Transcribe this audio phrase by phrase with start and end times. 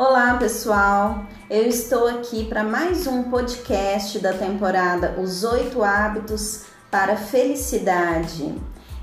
[0.00, 1.24] Olá, pessoal!
[1.50, 8.54] Eu estou aqui para mais um podcast da temporada Os Oito Hábitos para a Felicidade.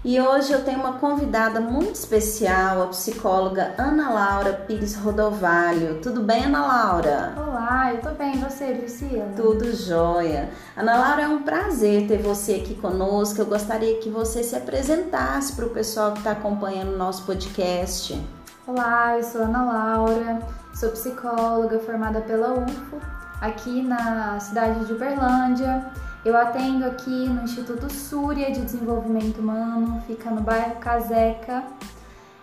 [0.06, 6.00] E hoje eu tenho uma convidada muito especial, a psicóloga Ana Laura Pires Rodovalho.
[6.02, 7.34] Tudo bem, Ana Laura?
[7.46, 8.36] Olá, eu tô bem.
[8.36, 9.34] E você, Priscila?
[9.36, 10.50] Tudo jóia.
[10.78, 13.42] Ana Laura, é um prazer ter você aqui conosco.
[13.42, 18.18] Eu gostaria que você se apresentasse para o pessoal que está acompanhando o nosso podcast.
[18.66, 20.40] Olá, eu sou Ana Laura,
[20.76, 23.00] sou psicóloga formada pela UFO,
[23.40, 25.86] aqui na cidade de Uberlândia.
[26.26, 31.64] Eu atendo aqui no Instituto Súria de Desenvolvimento Humano, fica no bairro Caseca.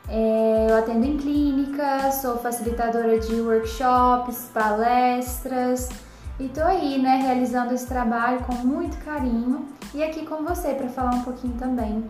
[0.09, 5.91] É, eu atendo em clínica, sou facilitadora de workshops, palestras
[6.41, 10.89] e tô aí, né, realizando esse trabalho com muito carinho e aqui com você para
[10.89, 12.05] falar um pouquinho também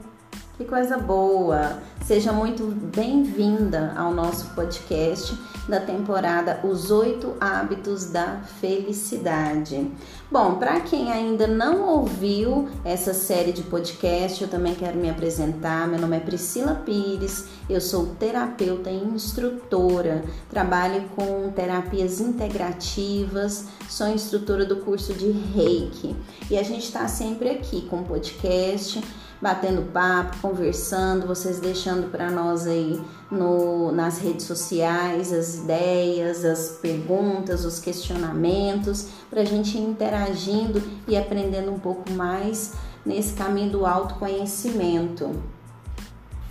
[0.56, 1.78] que coisa boa!
[2.04, 5.34] Seja muito bem-vinda ao nosso podcast
[5.66, 9.90] da temporada Os Oito Hábitos da Felicidade.
[10.30, 15.88] Bom, para quem ainda não ouviu essa série de podcast, eu também quero me apresentar.
[15.88, 24.08] Meu nome é Priscila Pires, eu sou terapeuta e instrutora, trabalho com terapias integrativas, sou
[24.08, 26.14] instrutora do curso de Reiki
[26.50, 29.02] e a gente está sempre aqui com podcast
[29.42, 36.78] batendo papo, conversando, vocês deixando para nós aí no, nas redes sociais as ideias, as
[36.80, 43.72] perguntas, os questionamentos, para a gente ir interagindo e aprendendo um pouco mais nesse caminho
[43.72, 45.34] do autoconhecimento.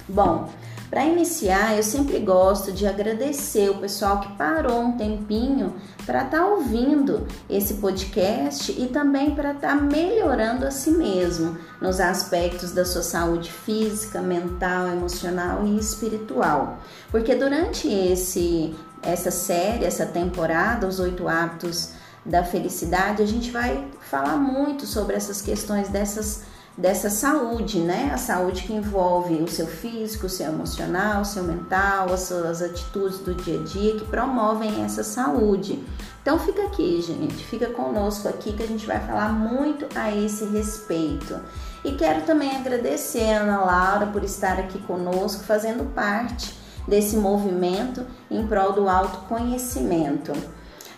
[0.10, 0.50] Bom,
[0.92, 5.74] para iniciar, eu sempre gosto de agradecer o pessoal que parou um tempinho
[6.06, 11.58] para estar tá ouvindo esse podcast e também para estar tá melhorando a si mesmo
[11.80, 16.80] nos aspectos da sua saúde física, mental, emocional e espiritual.
[17.10, 21.94] Porque durante esse essa série, essa temporada, os oito hábitos
[22.26, 26.44] da felicidade, a gente vai falar muito sobre essas questões dessas
[26.78, 28.12] dessa saúde, né?
[28.14, 32.62] A saúde que envolve o seu físico, o seu emocional, o seu mental, as suas
[32.62, 35.84] atitudes do dia a dia que promovem essa saúde.
[36.22, 40.46] Então fica aqui, gente, fica conosco aqui que a gente vai falar muito a esse
[40.46, 41.40] respeito.
[41.84, 46.56] E quero também agradecer a Ana Laura por estar aqui conosco, fazendo parte
[46.88, 50.32] desse movimento em prol do autoconhecimento.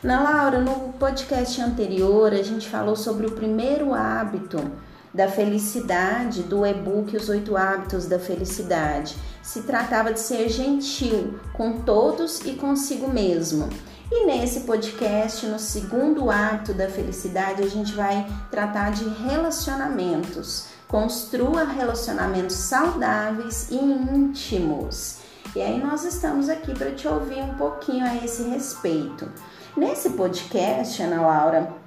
[0.04, 4.60] Ana Laura, no podcast anterior a gente falou sobre o primeiro hábito
[5.14, 9.16] da felicidade do e-book Os Oito Hábitos da Felicidade.
[9.42, 13.70] Se tratava de ser gentil com todos e consigo mesmo.
[14.12, 20.68] E nesse podcast, no segundo hábito da felicidade, a gente vai tratar de relacionamentos.
[20.88, 25.18] Construa relacionamentos saudáveis e íntimos.
[25.56, 29.32] E aí nós estamos aqui para te ouvir um pouquinho a esse respeito.
[29.76, 31.83] Nesse podcast, Ana Laura,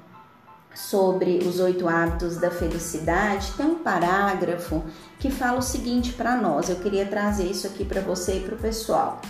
[0.77, 4.85] sobre os oito hábitos da felicidade, tem um parágrafo
[5.19, 6.69] que fala o seguinte para nós.
[6.69, 9.23] Eu queria trazer isso aqui para você e para o pessoal.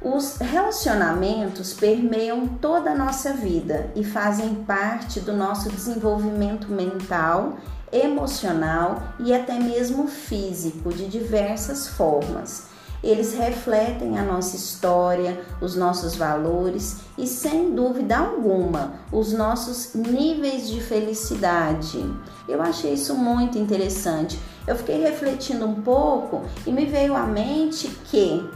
[0.00, 7.58] Os relacionamentos permeiam toda a nossa vida e fazem parte do nosso desenvolvimento mental,
[7.92, 12.69] emocional e até mesmo físico de diversas formas.
[13.02, 20.68] Eles refletem a nossa história, os nossos valores e, sem dúvida alguma, os nossos níveis
[20.68, 22.04] de felicidade.
[22.48, 24.38] Eu achei isso muito interessante.
[24.66, 28.48] Eu fiquei refletindo um pouco e me veio à mente que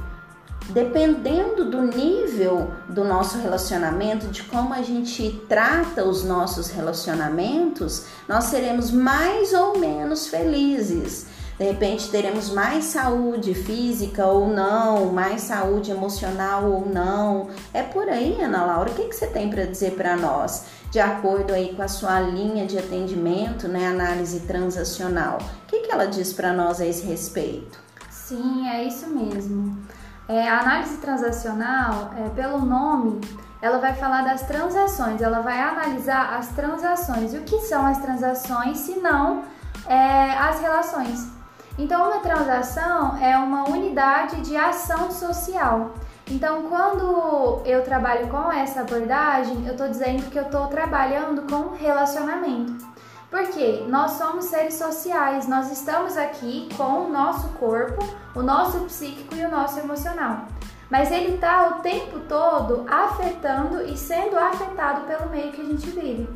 [0.70, 8.44] dependendo do nível do nosso relacionamento, de como a gente trata os nossos relacionamentos, nós
[8.44, 11.26] seremos mais ou menos felizes.
[11.58, 17.48] De repente teremos mais saúde física ou não, mais saúde emocional ou não.
[17.72, 18.90] É por aí, Ana Laura.
[18.90, 20.64] O que, que você tem para dizer para nós?
[20.90, 25.38] De acordo aí com a sua linha de atendimento, né, análise transacional.
[25.38, 27.78] O que, que ela diz para nós a esse respeito?
[28.10, 29.78] Sim, é isso mesmo.
[30.28, 33.20] É, a análise transacional, é, pelo nome,
[33.60, 37.32] ela vai falar das transações, ela vai analisar as transações.
[37.32, 39.44] E o que são as transações, se não
[39.86, 41.28] é, as relações?
[41.76, 45.92] Então, uma transação é uma unidade de ação social.
[46.30, 51.74] Então, quando eu trabalho com essa abordagem, eu estou dizendo que eu estou trabalhando com
[51.74, 52.94] relacionamento.
[53.28, 57.98] Porque nós somos seres sociais, nós estamos aqui com o nosso corpo,
[58.32, 60.46] o nosso psíquico e o nosso emocional.
[60.88, 65.90] Mas ele está o tempo todo afetando e sendo afetado pelo meio que a gente
[65.90, 66.28] vive,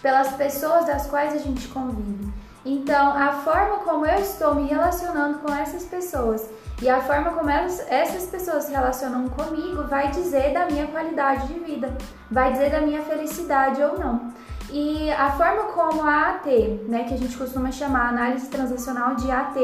[0.00, 2.32] pelas pessoas das quais a gente convive.
[2.68, 6.50] Então, a forma como eu estou me relacionando com essas pessoas
[6.82, 11.46] e a forma como elas, essas pessoas se relacionam comigo vai dizer da minha qualidade
[11.46, 11.96] de vida,
[12.28, 14.32] vai dizer da minha felicidade ou não.
[14.68, 16.48] E a forma como a AT,
[16.88, 19.56] né, que a gente costuma chamar análise transacional de AT,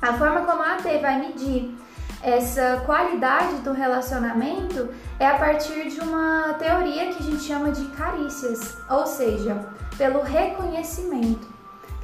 [0.00, 1.76] a forma como a AT vai medir
[2.22, 4.88] essa qualidade do relacionamento
[5.20, 9.66] é a partir de uma teoria que a gente chama de carícias, ou seja,
[9.98, 11.52] pelo reconhecimento.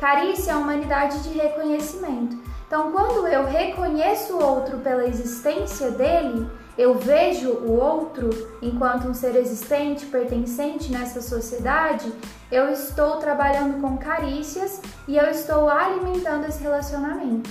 [0.00, 2.38] Carícia é a humanidade de reconhecimento.
[2.66, 6.46] Então, quando eu reconheço o outro pela existência dele,
[6.76, 8.30] eu vejo o outro
[8.62, 12.12] enquanto um ser existente, pertencente nessa sociedade,
[12.52, 17.50] eu estou trabalhando com carícias e eu estou alimentando esse relacionamento.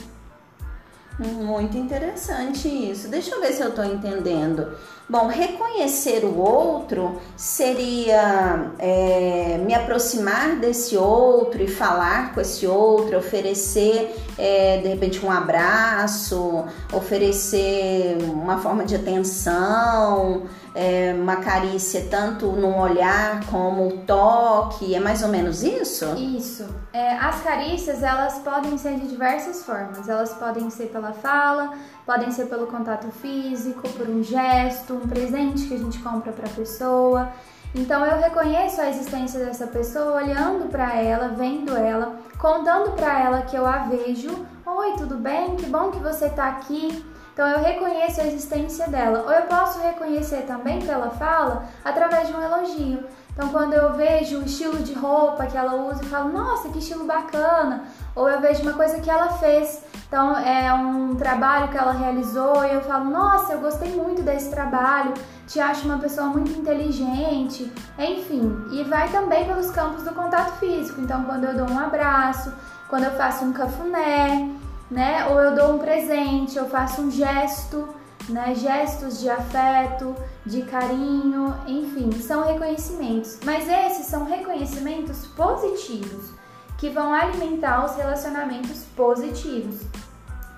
[1.19, 3.09] Muito interessante isso.
[3.09, 4.77] Deixa eu ver se eu estou entendendo.
[5.09, 13.17] Bom, reconhecer o outro seria é, me aproximar desse outro e falar com esse outro,
[13.17, 20.43] oferecer é, de repente um abraço, oferecer uma forma de atenção,
[20.75, 26.05] é, uma carícia tanto no olhar como o toque, é mais ou menos isso?
[26.17, 26.67] Isso.
[26.91, 30.09] É, as carícias elas podem ser de diversas formas.
[30.09, 31.73] Elas podem ser pela fala,
[32.07, 36.47] podem ser pelo contato físico, por um gesto, um presente que a gente compra para
[36.47, 37.33] a pessoa.
[37.75, 43.41] Então eu reconheço a existência dessa pessoa olhando para ela, vendo ela, contando para ela
[43.41, 44.29] que eu a vejo.
[44.65, 45.57] Oi, tudo bem?
[45.57, 47.05] Que bom que você está aqui.
[47.33, 49.23] Então eu reconheço a existência dela.
[49.27, 53.03] Ou eu posso reconhecer também pela fala através de um elogio.
[53.33, 56.79] Então quando eu vejo o estilo de roupa que ela usa, eu falo, nossa, que
[56.79, 57.83] estilo bacana.
[58.15, 59.83] Ou eu vejo uma coisa que ela fez.
[60.07, 64.49] Então é um trabalho que ela realizou e eu falo, nossa, eu gostei muito desse
[64.49, 65.13] trabalho,
[65.45, 68.65] te acho uma pessoa muito inteligente, enfim.
[68.71, 71.01] E vai também pelos campos do contato físico.
[71.01, 72.53] Então quando eu dou um abraço,
[72.87, 74.49] quando eu faço um cafuné,
[74.89, 75.25] né?
[75.25, 77.89] Ou eu dou um presente, eu faço um gesto,
[78.29, 78.55] né?
[78.55, 80.15] Gestos de afeto,
[80.45, 83.39] de carinho, enfim, são reconhecimentos.
[83.43, 86.31] Mas esses são reconhecimentos positivos
[86.77, 89.81] que vão alimentar os relacionamentos positivos.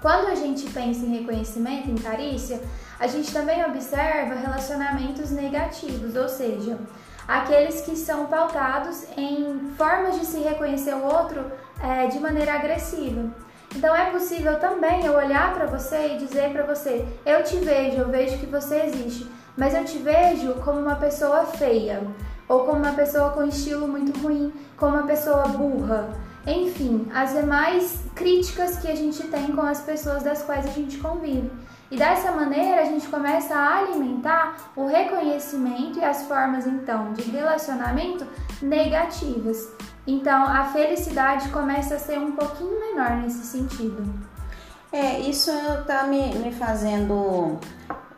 [0.01, 2.61] Quando a gente pensa em reconhecimento, em carícia,
[2.99, 6.77] a gente também observa relacionamentos negativos, ou seja,
[7.27, 11.45] aqueles que são pautados em formas de se reconhecer o outro
[11.81, 13.29] é, de maneira agressiva.
[13.75, 17.97] Então é possível também eu olhar para você e dizer para você: eu te vejo,
[17.97, 22.01] eu vejo que você existe, mas eu te vejo como uma pessoa feia,
[22.49, 26.09] ou como uma pessoa com estilo muito ruim, como uma pessoa burra.
[26.47, 30.97] Enfim, as demais críticas que a gente tem com as pessoas das quais a gente
[30.97, 31.51] convive.
[31.91, 37.23] E dessa maneira a gente começa a alimentar o reconhecimento e as formas então de
[37.29, 38.25] relacionamento
[38.61, 39.69] negativas.
[40.05, 44.03] Então a felicidade começa a ser um pouquinho menor nesse sentido.
[44.91, 47.59] É, isso está me, me fazendo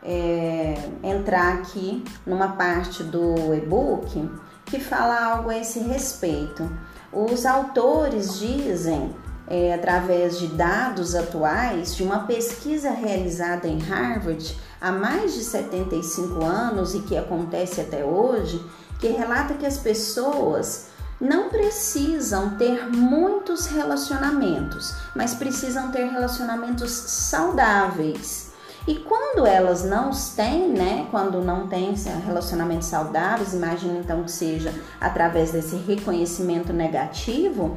[0.02, 4.30] é, entrar aqui numa parte do e-book
[4.64, 6.70] que fala algo a esse respeito.
[7.12, 9.14] Os autores dizem,
[9.46, 16.42] é, através de dados atuais, de uma pesquisa realizada em Harvard há mais de 75
[16.44, 18.64] anos e que acontece até hoje,
[18.98, 20.86] que relata que as pessoas
[21.20, 28.51] não precisam ter muitos relacionamentos, mas precisam ter relacionamentos saudáveis.
[28.86, 31.06] E quando elas não os têm, né?
[31.10, 31.94] Quando não têm
[32.26, 37.76] relacionamentos saudáveis, imagina então que seja através desse reconhecimento negativo.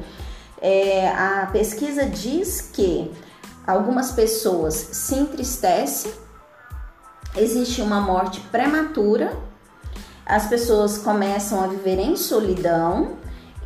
[0.60, 3.12] É, a pesquisa diz que
[3.66, 6.12] algumas pessoas se entristecem,
[7.36, 9.36] existe uma morte prematura,
[10.24, 13.16] as pessoas começam a viver em solidão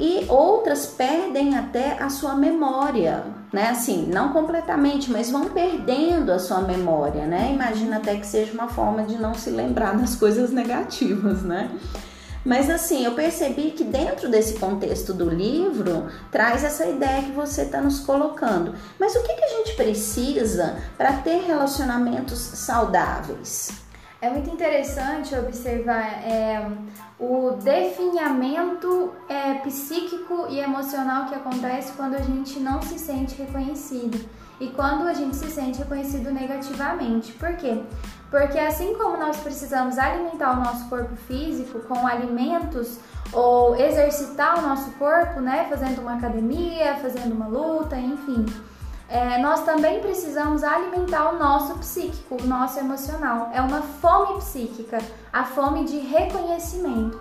[0.01, 3.69] e outras perdem até a sua memória, né?
[3.69, 7.53] Assim, não completamente, mas vão perdendo a sua memória, né?
[7.53, 11.71] Imagina até que seja uma forma de não se lembrar das coisas negativas, né?
[12.43, 17.63] Mas assim, eu percebi que dentro desse contexto do livro traz essa ideia que você
[17.63, 18.75] está nos colocando.
[18.99, 23.90] Mas o que, que a gente precisa para ter relacionamentos saudáveis?
[24.23, 26.71] É muito interessante observar é,
[27.19, 34.29] o definhamento é, psíquico e emocional que acontece quando a gente não se sente reconhecido
[34.61, 37.33] e quando a gente se sente reconhecido negativamente.
[37.33, 37.83] Por quê?
[38.31, 42.99] Porque assim como nós precisamos alimentar o nosso corpo físico com alimentos
[43.33, 48.45] ou exercitar o nosso corpo, né, fazendo uma academia, fazendo uma luta, enfim,
[49.11, 53.51] é, nós também precisamos alimentar o nosso psíquico, o nosso emocional.
[53.53, 54.99] É uma fome psíquica,
[55.33, 57.21] a fome de reconhecimento.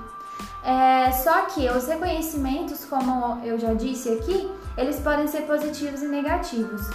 [0.64, 6.08] É, só que os reconhecimentos, como eu já disse aqui, eles podem ser positivos e
[6.08, 6.88] negativos,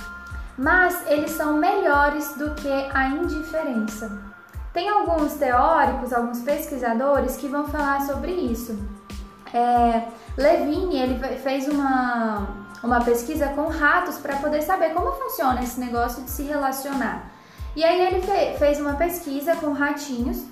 [0.57, 4.23] mas eles são melhores do que a indiferença.
[4.73, 8.79] Tem alguns teóricos, alguns pesquisadores que vão falar sobre isso.
[9.53, 15.81] É, Levine ele fez uma, uma pesquisa com ratos para poder saber como funciona esse
[15.81, 17.33] negócio de se relacionar.
[17.75, 20.45] E aí ele fe, fez uma pesquisa com ratinhos,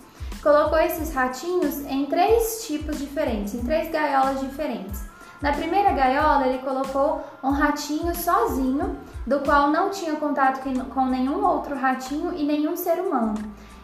[0.43, 5.05] colocou esses ratinhos em três tipos diferentes, em três gaiolas diferentes.
[5.41, 8.97] Na primeira gaiola ele colocou um ratinho sozinho,
[9.27, 10.63] do qual não tinha contato
[10.95, 13.35] com nenhum outro ratinho e nenhum ser humano.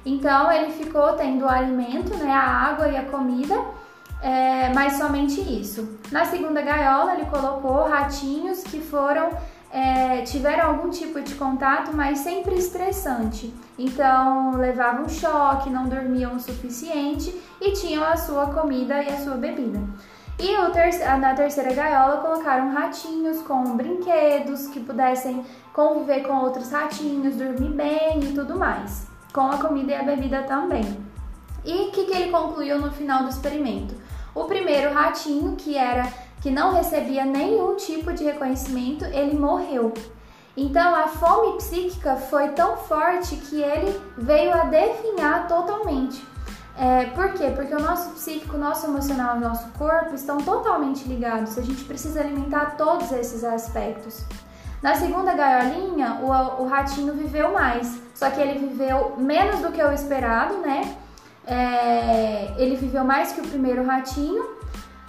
[0.06, 3.54] Então ele ficou tendo o alimento, né, a água e a comida,
[4.22, 5.98] é, mas somente isso.
[6.10, 9.30] Na segunda gaiola ele colocou ratinhos que foram
[9.70, 13.52] é, tiveram algum tipo de contato, mas sempre estressante.
[13.78, 19.34] Então levavam choque, não dormiam o suficiente e tinham a sua comida e a sua
[19.34, 19.80] bebida.
[20.38, 27.34] E ter na terceira gaiola colocaram ratinhos com brinquedos que pudessem conviver com outros ratinhos,
[27.34, 30.84] dormir bem e tudo mais com a comida e a bebida também.
[31.64, 33.94] E o que, que ele concluiu no final do experimento?
[34.34, 36.06] O primeiro ratinho, que era
[36.40, 39.92] que não recebia nenhum tipo de reconhecimento, ele morreu.
[40.56, 46.24] Então a fome psíquica foi tão forte que ele veio a definhar totalmente.
[46.76, 47.52] É, por quê?
[47.54, 51.58] Porque o nosso psíquico, o nosso emocional e o nosso corpo estão totalmente ligados.
[51.58, 54.24] A gente precisa alimentar todos esses aspectos.
[54.80, 59.82] Na segunda gaiolinha, o, o ratinho viveu mais, só que ele viveu menos do que
[59.82, 60.96] o esperado, né?
[61.48, 64.44] É, ele viveu mais que o primeiro ratinho,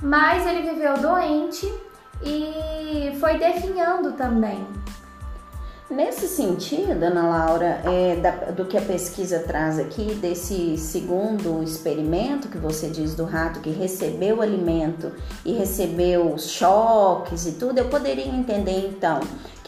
[0.02, 1.72] mas ele viveu doente
[2.24, 4.66] e foi definhando também.
[5.90, 12.48] Nesse sentido, Ana Laura, é, da, do que a pesquisa traz aqui, desse segundo experimento
[12.48, 15.12] que você diz do rato que recebeu o alimento
[15.44, 19.20] e recebeu os choques e tudo, eu poderia entender então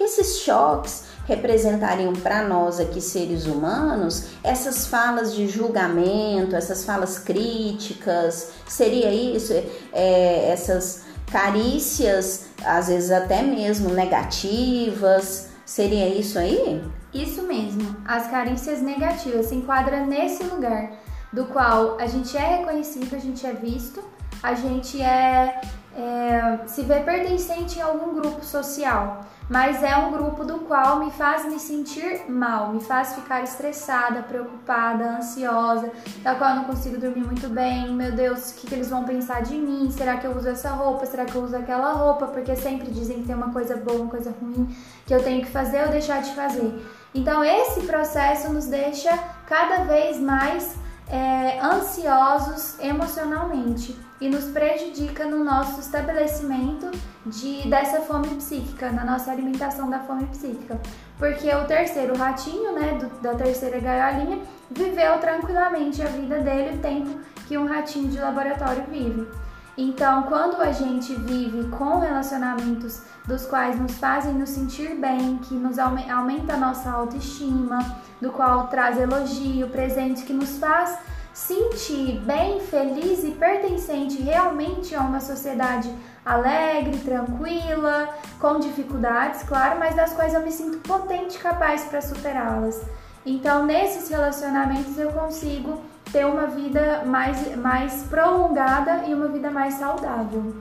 [0.02, 7.20] que esses choques representariam para nós aqui seres humanos essas falas de julgamento, essas falas
[7.20, 9.54] críticas, seria isso,
[9.94, 16.84] é, essas carícias, às vezes até mesmo negativas Seria isso aí?
[17.14, 17.96] Isso mesmo.
[18.04, 20.92] As carícias negativas se enquadram nesse lugar
[21.32, 24.04] do qual a gente é reconhecido, a gente é visto,
[24.44, 25.62] a gente é,
[25.96, 31.12] é se vê pertencente em algum grupo social mas é um grupo do qual me
[31.12, 35.92] faz me sentir mal, me faz ficar estressada, preocupada, ansiosa,
[36.24, 37.94] da qual eu não consigo dormir muito bem.
[37.94, 39.92] Meu Deus, o que, que eles vão pensar de mim?
[39.92, 41.06] Será que eu uso essa roupa?
[41.06, 42.28] Será que eu uso aquela roupa?
[42.28, 44.74] Porque sempre dizem que tem uma coisa boa, uma coisa ruim,
[45.06, 46.74] que eu tenho que fazer ou deixar de fazer.
[47.14, 49.12] Então, esse processo nos deixa
[49.48, 50.78] cada vez mais
[51.10, 56.92] é, ansiosos emocionalmente e nos prejudica no nosso estabelecimento
[57.26, 60.80] de, dessa fome psíquica, na nossa alimentação da fome psíquica.
[61.18, 66.80] Porque o terceiro ratinho, né, do, da terceira gaiolinha, viveu tranquilamente a vida dele o
[66.80, 69.28] tempo que um ratinho de laboratório vive.
[69.76, 75.56] Então, quando a gente vive com relacionamentos dos quais nos fazem nos sentir bem, que
[75.56, 77.80] nos aumenta a nossa autoestima,
[78.22, 81.00] do qual traz elogio, presente, que nos faz
[81.34, 85.94] sentir bem, feliz e pertencente realmente a uma sociedade
[86.26, 88.10] alegre, tranquila,
[88.40, 92.82] com dificuldades, claro, mas das quais eu me sinto potente e capaz para superá-las.
[93.26, 99.76] Então, nesses relacionamentos eu consigo ter uma vida mais, mais prolongada e uma vida mais
[99.76, 100.56] saudável.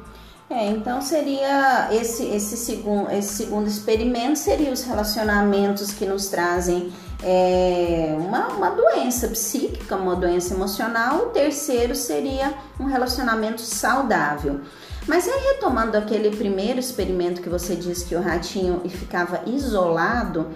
[0.51, 6.93] É, então seria esse, esse, segundo, esse segundo experimento seria os relacionamentos que nos trazem
[7.23, 11.19] é, uma, uma doença psíquica, uma doença emocional.
[11.19, 14.61] O terceiro seria um relacionamento saudável.
[15.07, 20.49] Mas aí retomando aquele primeiro experimento que você disse que o ratinho ficava isolado,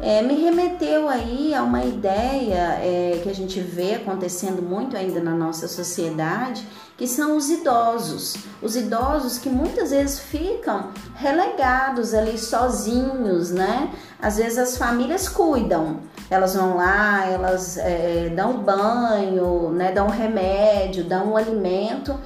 [0.00, 5.20] é, me remeteu aí a uma ideia é, que a gente vê acontecendo muito ainda
[5.20, 8.36] na nossa sociedade, que são os idosos.
[8.62, 13.92] Os idosos que muitas vezes ficam relegados ali sozinhos, né?
[14.20, 16.00] Às vezes as famílias cuidam,
[16.30, 19.92] elas vão lá, elas é, dão banho, né?
[19.92, 22.18] dão remédio, dão um alimento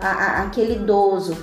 [0.00, 1.36] àquele idoso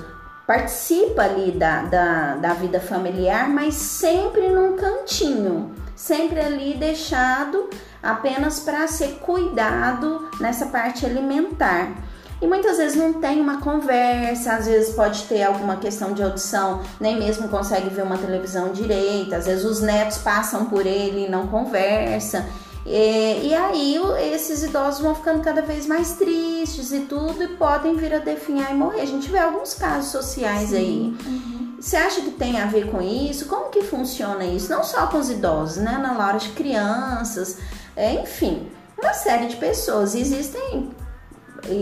[0.48, 7.70] participa ali da, da, da vida familiar, mas sempre num cantinho, sempre ali deixado
[8.02, 11.92] apenas para ser cuidado nessa parte alimentar.
[12.40, 16.84] E muitas vezes não tem uma conversa, às vezes pode ter alguma questão de audição,
[17.00, 21.30] nem mesmo consegue ver uma televisão direita, às vezes os netos passam por ele e
[21.30, 22.46] não conversa.
[22.86, 24.00] E, e, aí
[24.34, 28.72] esses idosos vão ficando cada vez mais tristes e tudo e podem vir a definhar
[28.72, 29.02] e morrer.
[29.02, 30.76] A gente vê alguns casos sociais Sim.
[30.78, 31.18] aí.
[31.26, 31.57] Uhum.
[31.80, 33.46] Você acha que tem a ver com isso?
[33.46, 34.72] Como que funciona isso?
[34.72, 37.60] Não só com os idosos, né, na Laura, de crianças,
[37.96, 40.16] é, enfim, uma série de pessoas.
[40.16, 40.92] Existem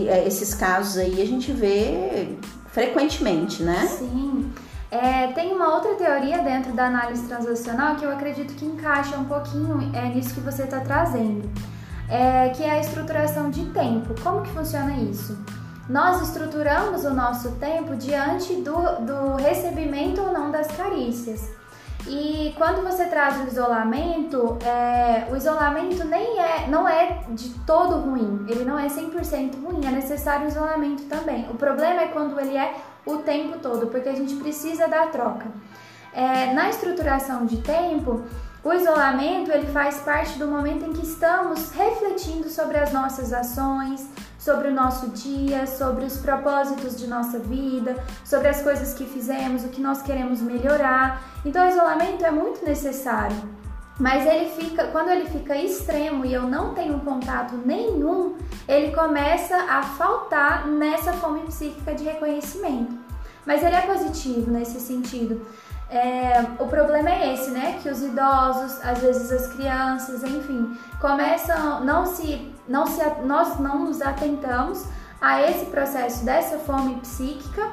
[0.08, 2.36] é, esses casos aí, a gente vê
[2.68, 3.86] frequentemente, né?
[3.86, 4.52] Sim.
[4.90, 9.24] É, tem uma outra teoria dentro da análise transacional que eu acredito que encaixa um
[9.24, 11.50] pouquinho é, nisso que você está trazendo,
[12.08, 14.14] é, que é a estruturação de tempo.
[14.22, 15.36] Como que funciona isso?
[15.88, 21.48] Nós estruturamos o nosso tempo diante do, do recebimento ou não das carícias.
[22.08, 27.96] E quando você traz o isolamento, é, o isolamento nem é, não é de todo
[27.96, 31.48] ruim, ele não é 100% ruim, é necessário isolamento também.
[31.50, 32.74] O problema é quando ele é
[33.04, 35.46] o tempo todo, porque a gente precisa da troca.
[36.12, 38.22] É, na estruturação de tempo,
[38.62, 44.08] o isolamento ele faz parte do momento em que estamos refletindo sobre as nossas ações,
[44.46, 49.64] sobre o nosso dia, sobre os propósitos de nossa vida, sobre as coisas que fizemos,
[49.64, 51.20] o que nós queremos melhorar.
[51.44, 53.36] Então, o isolamento é muito necessário.
[53.98, 58.36] Mas ele fica, quando ele fica extremo e eu não tenho contato nenhum,
[58.68, 62.96] ele começa a faltar nessa fome psíquica de reconhecimento.
[63.44, 65.44] Mas ele é positivo nesse sentido.
[65.90, 67.78] É, o problema é esse, né?
[67.82, 73.84] Que os idosos, às vezes as crianças, enfim, começam não se, não se, nós não
[73.84, 74.84] nos atentamos
[75.20, 77.70] a esse processo dessa fome psíquica,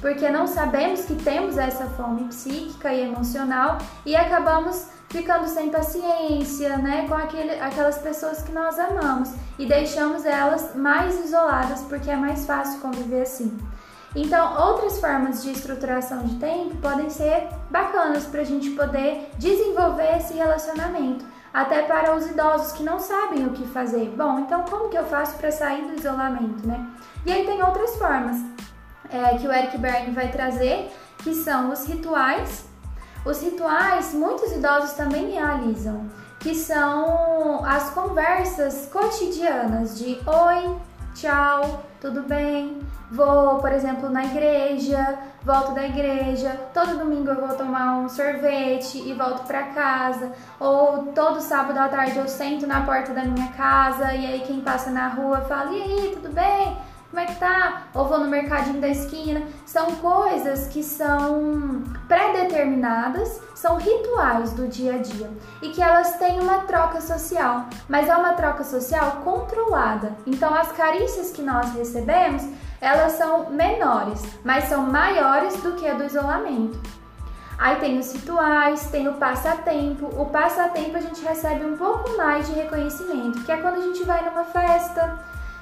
[0.00, 6.76] porque não sabemos que temos essa fome psíquica e emocional e acabamos ficando sem paciência,
[6.78, 12.16] né, com aquele, aquelas pessoas que nós amamos e deixamos elas mais isoladas porque é
[12.16, 13.56] mais fácil conviver assim.
[14.14, 20.16] Então, outras formas de estruturação de tempo podem ser bacanas para a gente poder desenvolver
[20.16, 21.24] esse relacionamento,
[21.56, 24.10] até para os idosos que não sabem o que fazer.
[24.14, 26.86] Bom, então como que eu faço para sair do isolamento, né?
[27.24, 28.36] E aí tem outras formas
[29.08, 32.66] é, que o Eric Berne vai trazer, que são os rituais.
[33.24, 36.10] Os rituais, muitos idosos também realizam,
[36.40, 40.76] que são as conversas cotidianas de oi,
[41.16, 42.78] tchau, tudo bem?
[43.10, 48.98] Vou, por exemplo, na igreja, volto da igreja, todo domingo eu vou tomar um sorvete
[48.98, 53.48] e volto para casa, ou todo sábado à tarde eu sento na porta da minha
[53.52, 56.76] casa e aí quem passa na rua fala: "E aí, tudo bem?"
[57.16, 57.84] Como é que tá?
[57.94, 59.40] Ou vou no mercadinho da esquina.
[59.64, 65.30] São coisas que são pré-determinadas, são rituais do dia a dia
[65.62, 70.12] e que elas têm uma troca social, mas é uma troca social controlada.
[70.26, 72.46] Então as carícias que nós recebemos,
[72.82, 76.78] elas são menores, mas são maiores do que a do isolamento.
[77.58, 80.04] Aí tem os rituais, tem o passatempo.
[80.20, 84.04] O passatempo a gente recebe um pouco mais de reconhecimento, que é quando a gente
[84.04, 85.18] vai numa festa,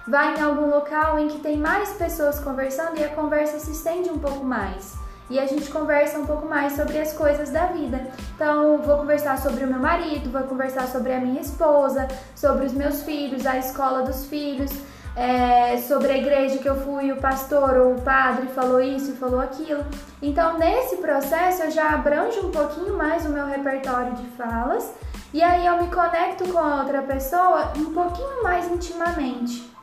[0.06, 4.10] vai em algum local em que tem mais pessoas conversando e a conversa se estende
[4.10, 4.94] um pouco mais.
[5.30, 8.08] E a gente conversa um pouco mais sobre as coisas da vida.
[8.34, 12.72] Então, vou conversar sobre o meu marido, vou conversar sobre a minha esposa, sobre os
[12.72, 14.70] meus filhos, a escola dos filhos,
[15.16, 19.16] é, sobre a igreja que eu fui, o pastor ou o padre falou isso e
[19.16, 19.82] falou aquilo.
[20.20, 24.92] Então, nesse processo, eu já abranjo um pouquinho mais o meu repertório de falas
[25.32, 29.73] e aí eu me conecto com a outra pessoa um pouquinho mais intimamente.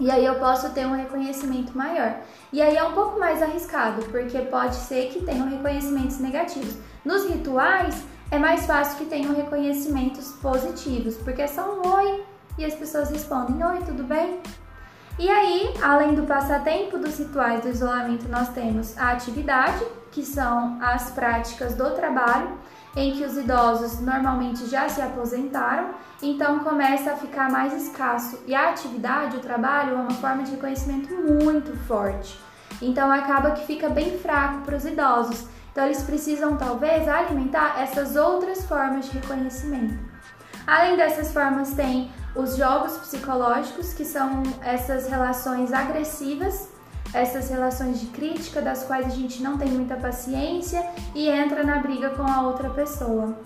[0.00, 2.20] E aí eu posso ter um reconhecimento maior.
[2.52, 6.76] E aí é um pouco mais arriscado, porque pode ser que tenham reconhecimentos negativos.
[7.04, 12.24] Nos rituais é mais fácil que tenham reconhecimentos positivos, porque é só um oi
[12.56, 14.40] e as pessoas respondem: Oi, tudo bem?
[15.18, 20.78] E aí, além do passatempo dos rituais do isolamento, nós temos a atividade, que são
[20.80, 22.56] as práticas do trabalho,
[22.98, 28.40] em que os idosos normalmente já se aposentaram, então começa a ficar mais escasso.
[28.44, 32.38] E a atividade, o trabalho, é uma forma de reconhecimento muito forte.
[32.82, 35.46] Então acaba que fica bem fraco para os idosos.
[35.70, 39.96] Então eles precisam talvez alimentar essas outras formas de reconhecimento.
[40.66, 46.68] Além dessas formas, tem os jogos psicológicos, que são essas relações agressivas
[47.12, 51.78] essas relações de crítica das quais a gente não tem muita paciência e entra na
[51.78, 53.36] briga com a outra pessoa.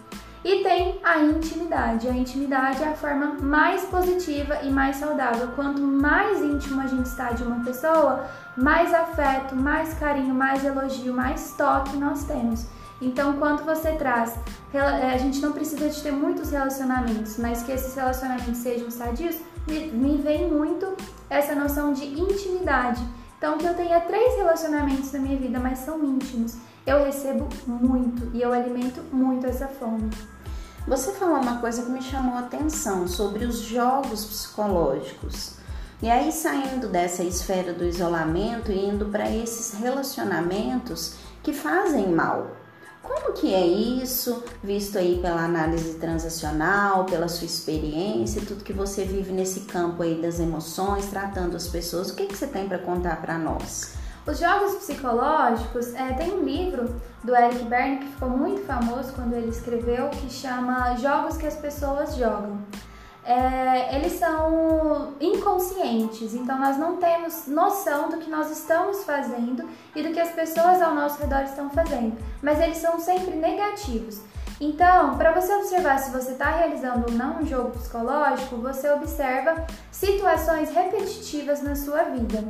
[0.44, 2.08] E tem a intimidade.
[2.08, 5.48] A intimidade é a forma mais positiva e mais saudável.
[5.54, 8.24] Quanto mais íntimo a gente está de uma pessoa,
[8.56, 12.66] mais afeto, mais carinho, mais elogio, mais toque nós temos.
[13.00, 14.34] Então, quanto você traz,
[14.74, 20.18] a gente não precisa de ter muitos relacionamentos, mas que esses relacionamentos sejam sadios, me
[20.18, 20.92] vem muito
[21.30, 23.02] essa noção de intimidade
[23.42, 28.30] então, que eu tenha três relacionamentos na minha vida, mas são íntimos, eu recebo muito
[28.32, 30.08] e eu alimento muito essa fome.
[30.86, 35.54] Você falou uma coisa que me chamou a atenção sobre os jogos psicológicos.
[36.00, 42.48] E aí, saindo dessa esfera do isolamento e indo para esses relacionamentos que fazem mal.
[43.02, 49.04] Como que é isso, visto aí pela análise transacional, pela sua experiência, tudo que você
[49.04, 52.78] vive nesse campo aí das emoções, tratando as pessoas, o que, que você tem para
[52.78, 53.94] contar para nós?
[54.24, 59.34] Os jogos psicológicos, é, tem um livro do Eric Berne que ficou muito famoso quando
[59.34, 62.61] ele escreveu, que chama Jogos que as Pessoas Jogam.
[63.24, 70.02] É, eles são inconscientes, então nós não temos noção do que nós estamos fazendo e
[70.02, 74.20] do que as pessoas ao nosso redor estão fazendo, mas eles são sempre negativos.
[74.60, 79.66] Então, para você observar se você está realizando ou não um jogo psicológico, você observa
[79.90, 82.44] situações repetitivas na sua vida.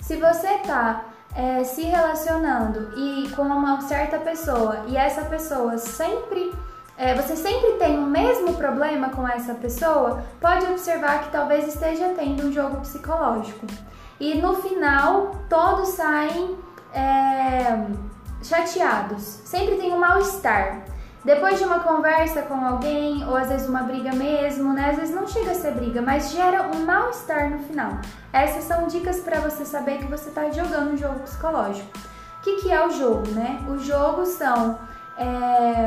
[0.00, 6.52] Se você está é, se relacionando e com uma certa pessoa e essa pessoa sempre
[6.98, 12.14] é, você sempre tem o mesmo problema com essa pessoa, pode observar que talvez esteja
[12.16, 13.66] tendo um jogo psicológico.
[14.18, 16.56] E no final, todos saem
[16.94, 17.86] é,
[18.42, 19.22] chateados.
[19.44, 20.82] Sempre tem um mal-estar.
[21.22, 24.90] Depois de uma conversa com alguém, ou às vezes uma briga mesmo, né?
[24.90, 27.98] Às vezes não chega a ser briga, mas gera um mal-estar no final.
[28.32, 31.90] Essas são dicas para você saber que você está jogando um jogo psicológico.
[32.38, 33.60] O que, que é o jogo, né?
[33.68, 34.78] O jogo são,
[35.18, 35.86] é,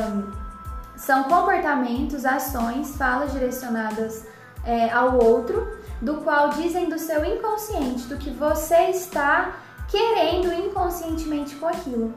[0.99, 4.25] são comportamentos, ações, falas direcionadas
[4.65, 9.55] é, ao outro, do qual dizem do seu inconsciente, do que você está
[9.87, 12.13] querendo inconscientemente com aquilo.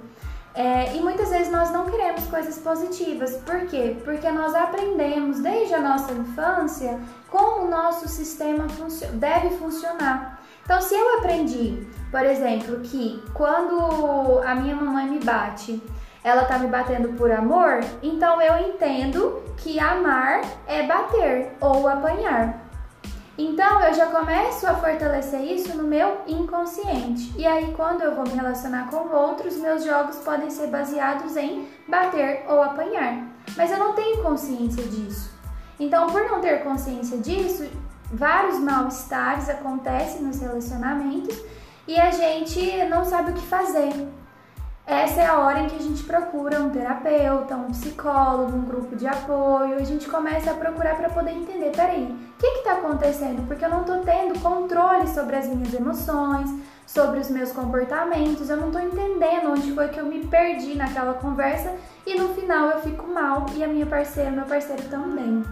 [0.54, 3.36] É, e muitas vezes nós não queremos coisas positivas.
[3.36, 3.96] Por quê?
[4.04, 10.42] Porque nós aprendemos desde a nossa infância como o nosso sistema funcio deve funcionar.
[10.64, 15.82] Então, se eu aprendi, por exemplo, que quando a minha mamãe me bate,
[16.24, 22.62] ela tá me batendo por amor, então eu entendo que amar é bater ou apanhar.
[23.36, 27.32] Então eu já começo a fortalecer isso no meu inconsciente.
[27.36, 31.66] E aí, quando eu vou me relacionar com outros, meus jogos podem ser baseados em
[31.88, 33.26] bater ou apanhar.
[33.56, 35.32] Mas eu não tenho consciência disso.
[35.80, 37.68] Então, por não ter consciência disso,
[38.12, 41.36] vários mal-estares acontecem nos relacionamentos
[41.88, 43.92] e a gente não sabe o que fazer
[44.86, 48.96] essa é a hora em que a gente procura um terapeuta, um psicólogo, um grupo
[48.96, 49.76] de apoio.
[49.76, 53.46] A gente começa a procurar para poder entender, peraí, o que está acontecendo?
[53.46, 56.50] Porque eu não estou tendo controle sobre as minhas emoções,
[56.86, 61.14] sobre os meus comportamentos, eu não estou entendendo onde foi que eu me perdi naquela
[61.14, 61.74] conversa
[62.06, 65.42] e no final eu fico mal e a minha parceira, meu parceiro também.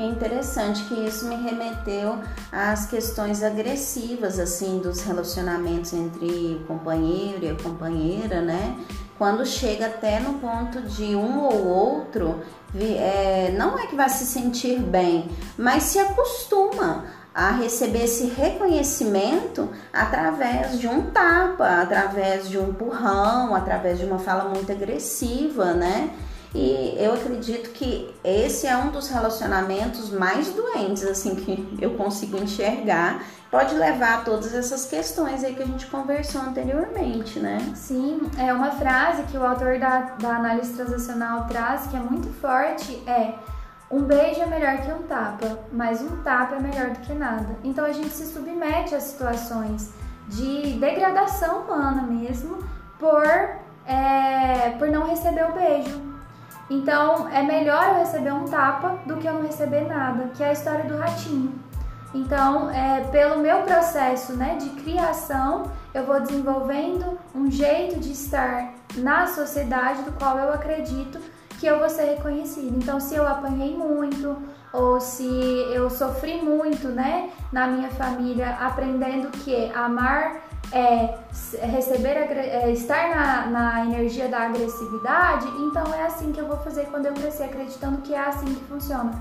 [0.00, 2.18] É interessante que isso me remeteu
[2.50, 8.78] às questões agressivas, assim, dos relacionamentos entre o companheiro e a companheira, né?
[9.18, 12.40] Quando chega até no ponto de um ou outro,
[12.74, 19.68] é, não é que vai se sentir bem, mas se acostuma a receber esse reconhecimento
[19.92, 26.08] através de um tapa, através de um empurrão, através de uma fala muito agressiva, né?
[26.54, 32.36] E eu acredito que esse é um dos relacionamentos mais doentes, assim, que eu consigo
[32.36, 33.22] enxergar.
[33.50, 37.58] Pode levar a todas essas questões aí que a gente conversou anteriormente, né?
[37.74, 42.28] Sim, é uma frase que o autor da, da análise transacional traz que é muito
[42.40, 43.34] forte, é
[43.90, 47.56] um beijo é melhor que um tapa, mas um tapa é melhor do que nada.
[47.64, 49.90] Então a gente se submete a situações
[50.28, 52.58] de degradação humana mesmo
[53.00, 53.26] por,
[53.84, 56.09] é, por não receber o beijo,
[56.70, 60.50] então é melhor eu receber um tapa do que eu não receber nada, que é
[60.50, 61.52] a história do ratinho.
[62.14, 68.72] Então, é, pelo meu processo né, de criação, eu vou desenvolvendo um jeito de estar
[68.96, 71.20] na sociedade do qual eu acredito
[71.58, 72.76] que eu vou ser reconhecido.
[72.76, 74.36] Então, se eu apanhei muito
[74.72, 75.26] ou se
[75.72, 81.18] eu sofri muito, né, na minha família, aprendendo que amar é
[81.66, 86.86] receber, é estar na, na energia da agressividade, então é assim que eu vou fazer
[86.86, 89.12] quando eu crescer, acreditando que é assim que funciona.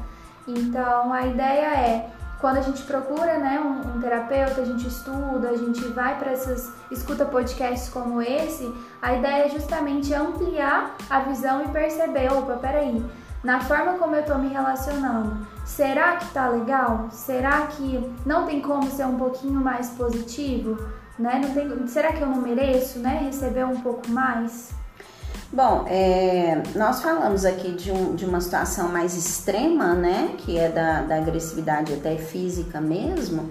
[0.47, 5.49] Então a ideia é quando a gente procura né, um, um, terapeuta, a gente estuda,
[5.49, 11.19] a gente vai para essas escuta podcasts como esse, a ideia é justamente ampliar a
[11.19, 13.05] visão e perceber, opa, peraí,
[13.43, 17.07] na forma como eu estou me relacionando, será que tá legal?
[17.12, 20.77] Será que não tem como ser um pouquinho mais positivo?
[21.19, 21.41] Né?
[21.43, 23.19] Não tem, será que eu não mereço, né?
[23.25, 24.69] Receber um pouco mais?
[25.51, 30.36] Bom, é, nós falamos aqui de, um, de uma situação mais extrema, né?
[30.38, 33.49] Que é da, da agressividade até física mesmo.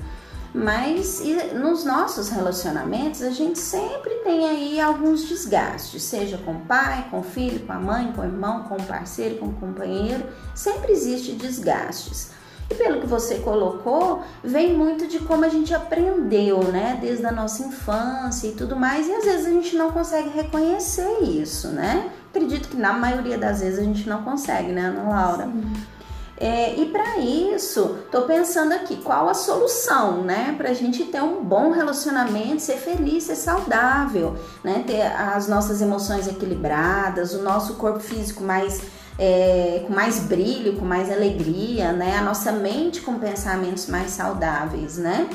[0.55, 1.23] Mas
[1.55, 7.21] nos nossos relacionamentos a gente sempre tem aí alguns desgastes, seja com o pai, com
[7.21, 10.93] o filho, com a mãe, com o irmão, com o parceiro, com o companheiro, sempre
[10.93, 12.31] existe desgastes.
[12.71, 16.99] E pelo que você colocou, vem muito de como a gente aprendeu, né?
[17.01, 21.23] Desde a nossa infância e tudo mais, e às vezes a gente não consegue reconhecer
[21.23, 22.11] isso, né?
[22.29, 25.45] Acredito que na maioria das vezes a gente não consegue, né, Ana Laura?
[25.45, 25.73] Sim.
[26.41, 30.55] É, e para isso, tô pensando aqui, qual a solução, né?
[30.57, 34.85] Pra gente ter um bom relacionamento, ser feliz, ser saudável, né?
[34.87, 38.81] Ter as nossas emoções equilibradas, o nosso corpo físico mais
[39.19, 42.17] é, com mais brilho, com mais alegria, né?
[42.17, 45.29] A nossa mente com pensamentos mais saudáveis, né?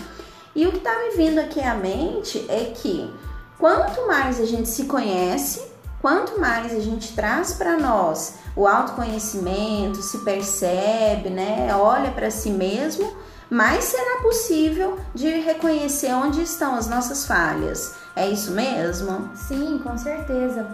[0.56, 3.12] E o que tá me vindo aqui à mente é que
[3.58, 5.62] quanto mais a gente se conhece,
[6.02, 11.76] quanto mais a gente traz para nós o autoconhecimento, se percebe, né?
[11.76, 13.12] Olha para si mesmo,
[13.50, 17.96] mais será possível de reconhecer onde estão as nossas falhas.
[18.16, 19.30] É isso mesmo?
[19.36, 20.68] Sim, com certeza.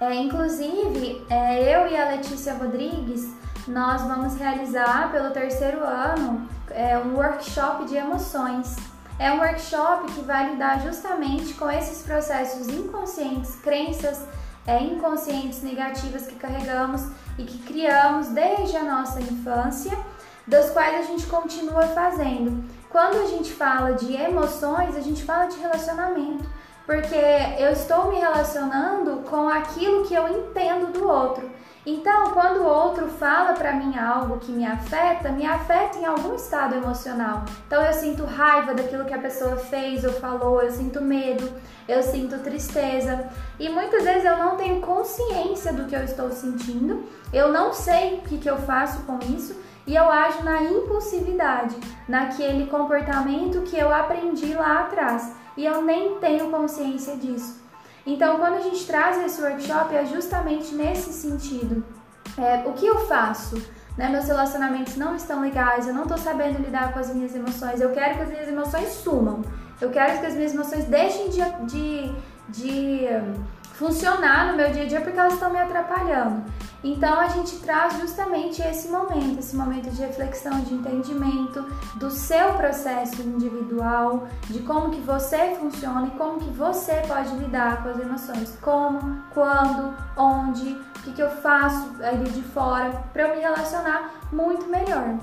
[0.00, 3.32] É, inclusive, é, eu e a Letícia Rodrigues,
[3.66, 8.76] nós vamos realizar pelo terceiro ano é, um workshop de emoções.
[9.18, 14.26] É um workshop que vai lidar justamente com esses processos inconscientes, crenças
[14.66, 17.06] é, inconscientes negativas que carregamos
[17.38, 19.96] e que criamos desde a nossa infância,
[20.46, 22.64] das quais a gente continua fazendo.
[22.90, 26.44] Quando a gente fala de emoções, a gente fala de relacionamento,
[26.86, 27.16] porque
[27.58, 31.50] eu estou me relacionando com aquilo que eu entendo do outro.
[31.86, 36.34] Então, quando o outro fala para mim algo que me afeta, me afeta em algum
[36.34, 37.44] estado emocional.
[37.66, 41.46] Então, eu sinto raiva daquilo que a pessoa fez ou falou, eu sinto medo,
[41.86, 43.28] eu sinto tristeza.
[43.58, 48.14] E muitas vezes eu não tenho consciência do que eu estou sentindo, eu não sei
[48.14, 49.54] o que, que eu faço com isso
[49.86, 51.76] e eu ajo na impulsividade,
[52.08, 57.62] naquele comportamento que eu aprendi lá atrás e eu nem tenho consciência disso.
[58.06, 61.84] Então, quando a gente traz esse workshop, é justamente nesse sentido.
[62.36, 63.56] É, o que eu faço?
[63.96, 67.80] Né, meus relacionamentos não estão legais, eu não estou sabendo lidar com as minhas emoções,
[67.80, 69.44] eu quero que as minhas emoções sumam,
[69.80, 72.12] eu quero que as minhas emoções deixem de, de,
[72.48, 73.06] de
[73.74, 76.42] funcionar no meu dia a dia porque elas estão me atrapalhando.
[76.82, 81.62] Então a gente traz justamente esse momento, esse momento de reflexão, de entendimento
[81.96, 87.82] do seu processo individual, de como que você funciona e como que você pode lidar
[87.82, 93.22] com as emoções, como, quando, onde, o que, que eu faço ali de fora para
[93.22, 95.18] eu me relacionar muito melhor.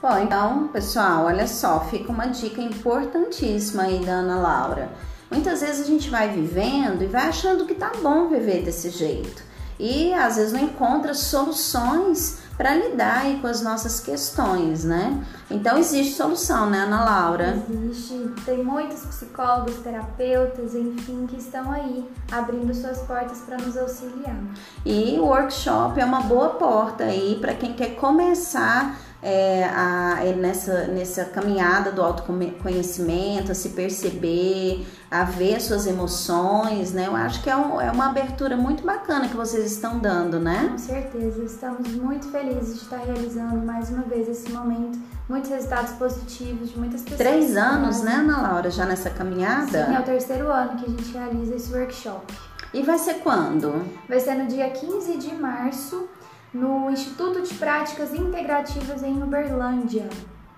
[0.00, 4.88] Bom, então, pessoal, olha só, fica uma dica importantíssima aí da Ana Laura.
[5.30, 9.48] Muitas vezes a gente vai vivendo e vai achando que tá bom viver desse jeito
[9.78, 15.24] e às vezes não encontra soluções para lidar com as nossas questões, né?
[15.48, 17.62] Então existe solução, né, Ana Laura?
[17.70, 18.34] Existe.
[18.44, 24.36] Tem muitos psicólogos, terapeutas, enfim, que estão aí abrindo suas portas para nos auxiliar.
[24.84, 30.86] E o workshop é uma boa porta aí para quem quer começar é, a, nessa,
[30.86, 37.06] nessa caminhada do autoconhecimento, a se perceber, a ver suas emoções, né?
[37.06, 40.68] Eu acho que é, um, é uma abertura muito bacana que vocês estão dando, né?
[40.70, 45.92] Com certeza, estamos muito felizes de estar realizando mais uma vez esse momento, muitos resultados
[45.92, 47.18] positivos de muitas pessoas.
[47.18, 49.86] Três anos, né, Ana Laura, já nessa caminhada?
[49.86, 52.34] Sim, é o terceiro ano que a gente realiza esse workshop.
[52.72, 53.82] E vai ser quando?
[54.06, 56.06] Vai ser no dia 15 de março
[56.52, 60.08] no Instituto de Práticas Integrativas em Uberlândia.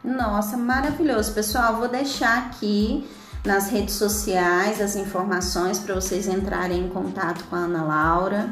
[0.02, 1.76] Nossa, maravilhoso, pessoal.
[1.76, 3.06] Vou deixar aqui
[3.44, 8.50] nas redes sociais as informações para vocês entrarem em contato com a Ana Laura.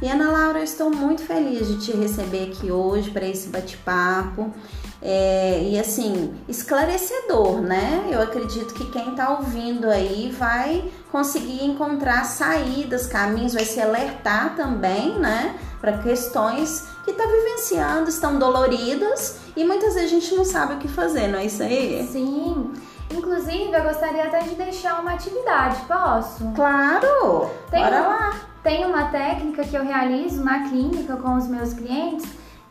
[0.00, 4.52] E Ana Laura, eu estou muito feliz de te receber aqui hoje para esse bate-papo.
[5.08, 8.08] É, e assim, esclarecedor, né?
[8.10, 14.56] Eu acredito que quem está ouvindo aí vai conseguir encontrar saídas, caminhos, vai se alertar
[14.56, 15.54] também, né?
[15.80, 20.78] Para questões que está vivenciando, estão doloridas e muitas vezes a gente não sabe o
[20.78, 22.04] que fazer, não é isso aí?
[22.10, 22.72] Sim.
[23.08, 26.50] Inclusive, eu gostaria até de deixar uma atividade, posso?
[26.56, 27.48] Claro!
[27.70, 28.40] Tem Bora lá!
[28.60, 32.26] Tem uma técnica que eu realizo na clínica com os meus clientes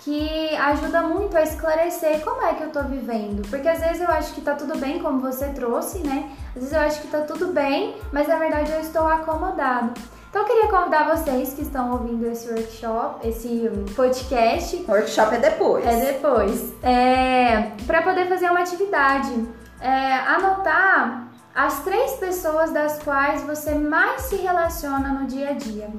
[0.05, 3.41] que ajuda muito a esclarecer como é que eu tô vivendo.
[3.49, 6.29] Porque às vezes eu acho que tá tudo bem, como você trouxe, né?
[6.49, 9.99] Às vezes eu acho que tá tudo bem, mas na verdade eu estou acomodado.
[10.29, 14.85] Então eu queria convidar vocês que estão ouvindo esse workshop, esse podcast.
[14.87, 15.85] O workshop é depois.
[15.87, 16.73] É depois.
[16.83, 19.33] É, para poder fazer uma atividade.
[19.81, 25.89] É, anotar as três pessoas das quais você mais se relaciona no dia a dia.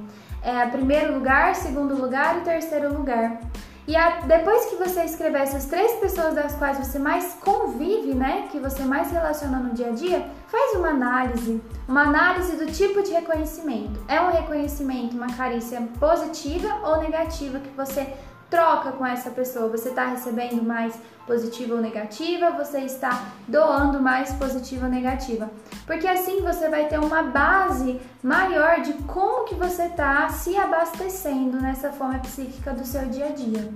[0.41, 3.41] É, primeiro lugar, segundo lugar e terceiro lugar.
[3.87, 8.49] E a, depois que você escrever essas três pessoas das quais você mais convive, né,
[8.51, 13.01] que você mais relaciona no dia a dia, faz uma análise, uma análise do tipo
[13.01, 13.97] de reconhecimento.
[14.09, 18.13] É um reconhecimento, uma carícia positiva ou negativa que você
[18.49, 19.69] troca com essa pessoa.
[19.69, 25.49] Você está recebendo mais positiva ou negativa, você está doando mais positiva ou negativa.
[25.85, 31.59] Porque assim você vai ter uma base maior de como que você está se abastecendo
[31.59, 33.69] nessa forma psíquica do seu dia a dia.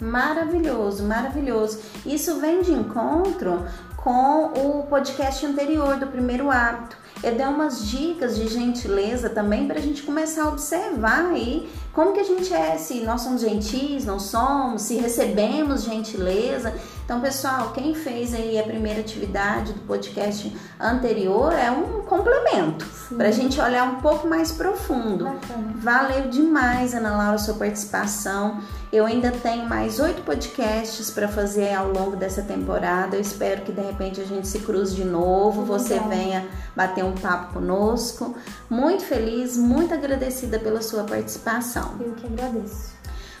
[0.00, 1.80] Maravilhoso, maravilhoso.
[2.04, 3.64] Isso vem de encontro
[3.96, 7.05] com o podcast anterior do primeiro hábito.
[7.22, 12.12] Eu dei umas dicas de gentileza também para a gente começar a observar aí como
[12.12, 16.74] que a gente é, se nós somos gentis, não somos, se recebemos gentileza.
[17.06, 22.84] Então, pessoal, quem fez aí a primeira atividade do podcast anterior é um complemento
[23.16, 25.24] para a gente olhar um pouco mais profundo.
[25.24, 25.72] Bacana.
[25.76, 28.60] Valeu demais, Ana Laura, sua participação.
[28.92, 33.14] Eu ainda tenho mais oito podcasts para fazer ao longo dessa temporada.
[33.14, 36.08] Eu espero que de repente a gente se cruze de novo, você Legal.
[36.08, 38.34] venha bater um papo conosco.
[38.68, 41.94] Muito feliz, muito agradecida pela sua participação.
[42.00, 42.95] Eu que agradeço.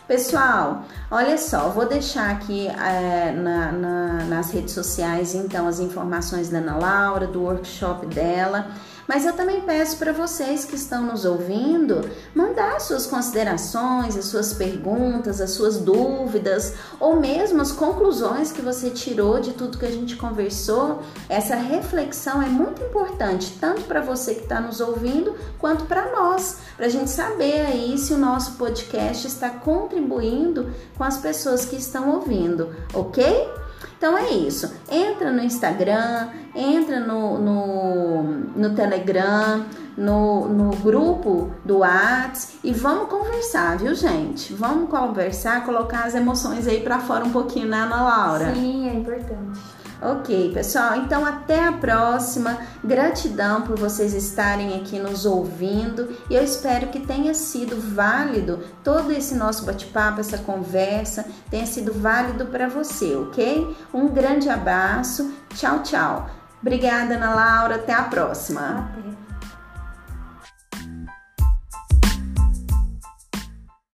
[0.06, 6.48] Pessoal, olha só, vou deixar aqui é, na- na- nas redes sociais então as informações
[6.48, 8.68] da Ana Laura, do workshop dela.
[9.06, 12.00] Mas eu também peço para vocês que estão nos ouvindo
[12.34, 18.60] mandar as suas considerações, as suas perguntas, as suas dúvidas, ou mesmo as conclusões que
[18.60, 21.02] você tirou de tudo que a gente conversou.
[21.28, 26.58] Essa reflexão é muito importante, tanto para você que está nos ouvindo, quanto para nós,
[26.76, 31.76] para a gente saber aí se o nosso podcast está contribuindo com as pessoas que
[31.76, 33.65] estão ouvindo, ok?
[33.96, 34.72] Então é isso.
[34.90, 38.22] Entra no Instagram, entra no, no,
[38.54, 39.64] no Telegram,
[39.96, 44.52] no, no grupo do Whats e vamos conversar, viu, gente?
[44.52, 48.54] Vamos conversar, colocar as emoções aí para fora um pouquinho, né, Ana Laura?
[48.54, 49.75] Sim, é importante.
[50.00, 52.58] Ok, pessoal, então até a próxima.
[52.84, 59.10] Gratidão por vocês estarem aqui nos ouvindo e eu espero que tenha sido válido todo
[59.10, 63.76] esse nosso bate-papo, essa conversa, tenha sido válido para você, ok?
[63.92, 66.28] Um grande abraço, tchau, tchau.
[66.60, 68.90] Obrigada, Ana Laura, até a próxima.
[68.92, 69.25] Até.